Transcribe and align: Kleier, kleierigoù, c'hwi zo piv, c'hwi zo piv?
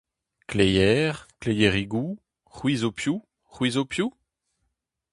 Kleier, 0.49 1.11
kleierigoù, 1.41 2.07
c'hwi 2.53 2.73
zo 2.81 2.89
piv, 2.97 3.13
c'hwi 3.53 3.67
zo 3.75 3.83
piv? 3.91 4.07